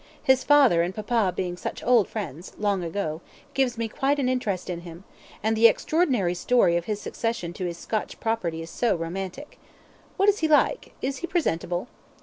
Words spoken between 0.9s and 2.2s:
papa being such old